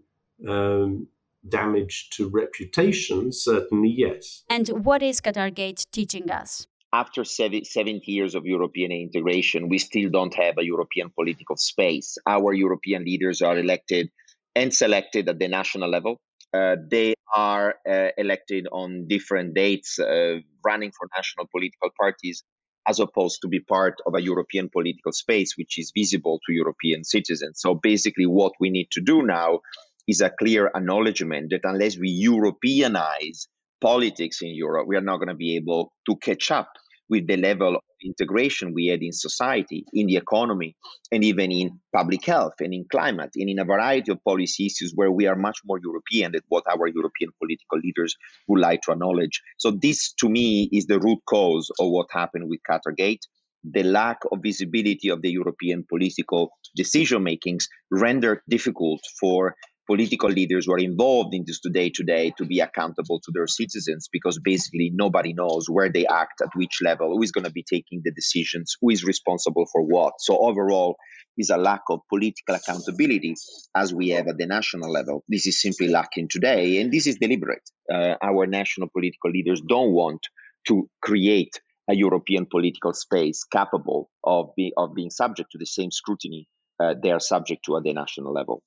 um, 0.48 1.08
damage 1.48 2.10
to 2.10 2.28
reputation? 2.28 3.32
Certainly, 3.32 3.94
yes. 3.96 4.44
And 4.48 4.68
what 4.84 5.02
is 5.02 5.20
Qatargate 5.20 5.84
teaching 5.92 6.30
us? 6.30 6.66
After 6.92 7.24
70 7.24 8.00
years 8.06 8.34
of 8.34 8.46
European 8.46 8.92
integration, 8.92 9.68
we 9.68 9.78
still 9.78 10.08
don't 10.08 10.34
have 10.34 10.54
a 10.56 10.64
European 10.64 11.10
political 11.10 11.56
space. 11.56 12.16
Our 12.26 12.54
European 12.54 13.04
leaders 13.04 13.42
are 13.42 13.58
elected 13.58 14.10
and 14.54 14.72
selected 14.72 15.28
at 15.28 15.38
the 15.38 15.48
national 15.48 15.90
level. 15.90 16.18
Uh, 16.54 16.76
they 16.90 17.14
are 17.34 17.74
uh, 17.86 18.08
elected 18.16 18.66
on 18.72 19.06
different 19.08 19.52
dates, 19.54 19.98
uh, 19.98 20.36
running 20.64 20.92
for 20.96 21.08
national 21.14 21.46
political 21.52 21.90
parties 22.00 22.44
as 22.88 23.01
opposed 23.01 23.40
to 23.42 23.49
be 23.49 23.61
part 23.61 23.94
of 24.07 24.14
a 24.14 24.22
European 24.22 24.68
political 24.68 25.12
space 25.12 25.55
which 25.57 25.79
is 25.79 25.92
visible 25.94 26.40
to 26.46 26.53
European 26.53 27.05
citizens. 27.05 27.61
So 27.61 27.75
basically, 27.75 28.27
what 28.27 28.53
we 28.61 28.70
need 28.70 28.88
to 28.92 29.01
do 29.01 29.22
now 29.22 29.61
is 30.07 30.20
a 30.20 30.31
clear 30.31 30.70
acknowledgement 30.75 31.51
that 31.51 31.62
unless 31.64 31.99
we 31.99 32.25
Europeanize 32.25 33.46
politics 33.81 34.40
in 34.42 34.55
Europe, 34.55 34.87
we 34.87 34.96
are 34.96 35.01
not 35.01 35.16
going 35.16 35.29
to 35.29 35.35
be 35.35 35.57
able 35.57 35.92
to 36.09 36.16
catch 36.16 36.51
up 36.51 36.70
with 37.08 37.26
the 37.26 37.36
level 37.36 37.76
of 37.76 37.82
integration 38.04 38.74
we 38.74 38.86
had 38.86 39.02
in 39.02 39.12
society, 39.12 39.84
in 39.92 40.06
the 40.06 40.16
economy, 40.16 40.76
and 41.12 41.24
even 41.24 41.52
in 41.52 41.78
public 41.94 42.24
health 42.24 42.54
and 42.60 42.74
in 42.74 42.84
climate 42.90 43.30
and 43.36 43.48
in 43.48 43.58
a 43.58 43.64
variety 43.64 44.12
of 44.12 44.22
policy 44.24 44.66
issues 44.66 44.92
where 44.94 45.10
we 45.10 45.26
are 45.26 45.36
much 45.36 45.58
more 45.64 45.78
European 45.82 46.32
than 46.32 46.42
what 46.48 46.64
our 46.70 46.86
European 46.88 47.30
political 47.40 47.78
leaders 47.78 48.14
would 48.48 48.60
like 48.60 48.80
to 48.82 48.92
acknowledge. 48.92 49.40
So 49.58 49.70
this 49.70 50.12
to 50.14 50.28
me 50.28 50.68
is 50.72 50.86
the 50.86 51.00
root 51.00 51.20
cause 51.28 51.70
of 51.78 51.90
what 51.90 52.06
happened 52.10 52.48
with 52.48 52.60
Qatargate. 52.68 53.20
The 53.64 53.82
lack 53.82 54.18
of 54.30 54.40
visibility 54.42 55.08
of 55.08 55.22
the 55.22 55.30
European 55.30 55.84
political 55.88 56.50
decision 56.76 57.24
makings 57.24 57.68
rendered 57.90 58.40
difficult 58.48 59.00
for 59.18 59.56
political 59.87 60.29
leaders 60.29 60.66
who 60.66 60.72
are 60.72 60.79
involved 60.79 61.35
in 61.35 61.44
this 61.46 61.61
today 61.61 61.90
today 61.90 62.33
to 62.37 62.44
be 62.44 62.61
accountable 62.61 63.20
to 63.20 63.31
their 63.33 63.46
citizens 63.46 64.09
because 64.11 64.38
basically 64.42 64.90
nobody 64.94 65.33
knows 65.33 65.68
where 65.68 65.90
they 65.90 66.07
act 66.07 66.40
at 66.42 66.49
which 66.55 66.79
level 66.83 67.11
who 67.14 67.22
is 67.22 67.33
going 67.33 67.44
to 67.44 67.53
be 67.53 67.62
taking 67.62 68.03
the 68.05 68.12
decisions 68.12 68.77
who 68.81 68.90
is 68.90 69.05
responsible 69.05 69.66
for 69.72 69.83
what. 69.83 70.14
So 70.18 70.38
overall 70.38 70.96
is 71.38 71.51
a 71.51 71.57
lack 71.57 71.83
of 71.90 72.01
political 72.09 72.55
accountability 72.55 73.35
as 73.77 73.94
we 73.94 74.09
have 74.11 74.27
at 74.27 74.38
the 74.38 74.46
national 74.46 74.90
level. 74.90 75.25
This 75.29 75.46
is 75.46 75.61
simply 75.61 75.88
lacking 75.88 76.29
today 76.29 76.81
and 76.81 76.92
this 76.92 77.07
is 77.07 77.16
deliberate. 77.16 77.68
Uh, 77.92 78.14
our 78.22 78.46
national 78.46 78.88
political 78.88 79.31
leaders 79.31 79.61
don't 79.61 79.92
want 79.92 80.20
to 80.68 80.88
create 81.01 81.61
a 81.88 81.94
european 81.94 82.46
political 82.46 82.92
space 82.92 83.44
capable 83.44 84.11
of, 84.25 84.51
be, 84.57 84.72
of 84.77 84.94
being 84.94 85.11
subject 85.11 85.53
to 85.53 85.59
the 85.59 85.66
same 85.66 85.90
scrutiny 85.90 86.49
uh, 86.81 86.94
they 87.01 87.11
are 87.11 87.20
subject 87.20 87.64
to 87.64 87.77
at 87.77 87.85
the 87.85 87.92
national 87.92 88.33
level 88.33 88.62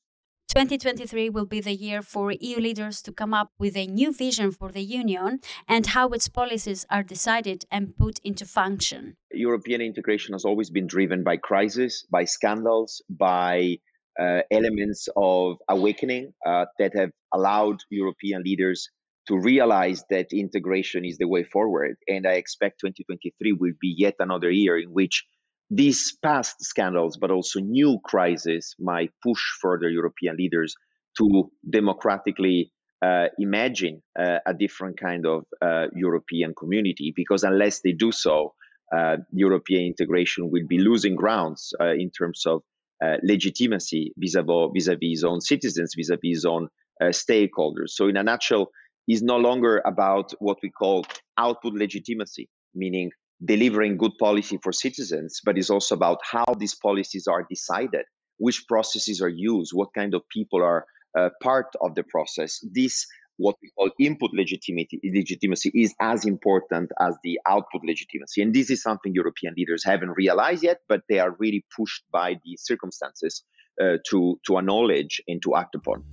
2023 0.49 1.29
will 1.29 1.45
be 1.45 1.61
the 1.61 1.75
year 1.75 2.01
for 2.01 2.31
EU 2.31 2.57
leaders 2.57 3.03
to 3.03 3.11
come 3.11 3.35
up 3.35 3.51
with 3.59 3.77
a 3.77 3.85
new 3.85 4.11
vision 4.11 4.51
for 4.51 4.71
the 4.71 4.81
Union 4.81 5.39
and 5.67 5.85
how 5.85 6.09
its 6.09 6.27
policies 6.27 6.87
are 6.89 7.03
decided 7.03 7.65
and 7.69 7.95
put 7.95 8.19
into 8.23 8.45
function. 8.45 9.15
European 9.31 9.79
integration 9.79 10.33
has 10.33 10.45
always 10.45 10.71
been 10.71 10.87
driven 10.87 11.23
by 11.23 11.37
crisis, 11.37 12.03
by 12.09 12.23
scandals, 12.23 12.99
by 13.07 13.77
uh, 14.19 14.41
elements 14.49 15.07
of 15.15 15.57
awakening 15.69 16.33
uh, 16.43 16.65
that 16.79 16.95
have 16.95 17.11
allowed 17.31 17.77
European 17.91 18.41
leaders 18.41 18.89
to 19.27 19.37
realize 19.37 20.03
that 20.09 20.33
integration 20.33 21.05
is 21.05 21.19
the 21.19 21.27
way 21.27 21.43
forward. 21.43 21.95
And 22.07 22.25
I 22.25 22.33
expect 22.33 22.79
2023 22.79 23.53
will 23.53 23.73
be 23.79 23.93
yet 23.95 24.15
another 24.17 24.49
year 24.49 24.79
in 24.79 24.89
which 24.93 25.25
these 25.69 26.17
past 26.23 26.63
scandals, 26.63 27.17
but 27.17 27.31
also 27.31 27.59
new 27.59 27.99
crises, 28.03 28.75
might 28.79 29.11
push 29.23 29.41
further 29.61 29.89
European 29.89 30.35
leaders 30.35 30.75
to 31.17 31.51
democratically 31.69 32.71
uh, 33.01 33.27
imagine 33.37 34.01
uh, 34.19 34.39
a 34.45 34.53
different 34.53 34.99
kind 34.99 35.25
of 35.25 35.45
uh, 35.61 35.87
European 35.93 36.53
community. 36.55 37.13
Because 37.15 37.43
unless 37.43 37.81
they 37.81 37.91
do 37.91 38.11
so, 38.11 38.53
uh, 38.95 39.17
European 39.31 39.85
integration 39.85 40.49
will 40.49 40.65
be 40.67 40.79
losing 40.79 41.15
grounds 41.15 41.73
uh, 41.79 41.93
in 41.93 42.09
terms 42.09 42.43
of 42.45 42.61
uh, 43.03 43.15
legitimacy 43.23 44.11
vis-a-vis 44.17 44.71
vis-a-vis 44.73 45.23
own 45.23 45.39
citizens, 45.39 45.93
vis-a-vis 45.95 46.45
own 46.45 46.67
stakeholders. 47.01 47.91
So, 47.91 48.09
in 48.09 48.17
a 48.17 48.23
nutshell, 48.23 48.71
is 49.07 49.21
no 49.21 49.37
longer 49.37 49.81
about 49.85 50.33
what 50.39 50.57
we 50.61 50.69
call 50.69 51.05
output 51.37 51.73
legitimacy, 51.73 52.49
meaning 52.75 53.11
delivering 53.43 53.97
good 53.97 54.11
policy 54.19 54.59
for 54.61 54.71
citizens, 54.71 55.41
but 55.43 55.57
it's 55.57 55.69
also 55.69 55.95
about 55.95 56.19
how 56.23 56.45
these 56.57 56.75
policies 56.75 57.27
are 57.27 57.45
decided, 57.49 58.05
which 58.37 58.67
processes 58.67 59.21
are 59.21 59.29
used, 59.29 59.71
what 59.73 59.93
kind 59.93 60.13
of 60.13 60.21
people 60.29 60.63
are 60.63 60.85
uh, 61.17 61.29
part 61.41 61.67
of 61.81 61.95
the 61.95 62.03
process. 62.03 62.59
This 62.71 63.05
what 63.39 63.55
we 63.63 63.71
call 63.71 63.89
input 63.99 64.31
legitimacy, 64.33 64.99
legitimacy 65.03 65.71
is 65.73 65.95
as 66.01 66.25
important 66.25 66.91
as 66.99 67.15
the 67.23 67.39
output 67.47 67.81
legitimacy. 67.85 68.41
And 68.41 68.53
this 68.53 68.69
is 68.69 68.83
something 68.83 69.13
European 69.13 69.53
leaders 69.57 69.83
haven't 69.83 70.11
realized 70.11 70.61
yet, 70.61 70.79
but 70.89 71.01
they 71.07 71.19
are 71.19 71.35
really 71.39 71.65
pushed 71.75 72.03
by 72.11 72.33
the 72.33 72.57
circumstances 72.57 73.43
uh, 73.81 73.97
to, 74.09 74.39
to 74.45 74.57
acknowledge 74.57 75.21
and 75.27 75.41
to 75.43 75.55
act 75.55 75.73
upon. 75.75 76.03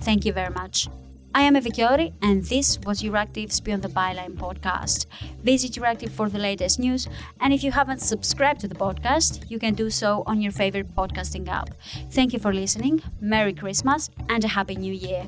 Thank 0.00 0.26
you 0.26 0.32
very 0.32 0.52
much. 0.52 0.88
I 1.34 1.42
am 1.44 1.54
Evi 1.54 1.72
Kiorri, 1.72 2.12
and 2.20 2.44
this 2.44 2.78
was 2.80 3.00
Euractiv's 3.00 3.58
Beyond 3.58 3.82
the 3.82 3.88
Byline 3.88 4.34
podcast. 4.36 5.06
Visit 5.42 5.72
Euractiv 5.72 6.10
for 6.10 6.28
the 6.28 6.38
latest 6.38 6.78
news, 6.78 7.08
and 7.40 7.54
if 7.54 7.64
you 7.64 7.72
haven't 7.72 8.00
subscribed 8.00 8.60
to 8.60 8.68
the 8.68 8.74
podcast, 8.74 9.50
you 9.50 9.58
can 9.58 9.72
do 9.72 9.88
so 9.88 10.24
on 10.26 10.42
your 10.42 10.52
favorite 10.52 10.94
podcasting 10.94 11.48
app. 11.48 11.70
Thank 12.10 12.34
you 12.34 12.38
for 12.38 12.52
listening, 12.52 13.02
Merry 13.18 13.54
Christmas, 13.54 14.10
and 14.28 14.44
a 14.44 14.48
Happy 14.48 14.76
New 14.76 14.92
Year. 14.92 15.26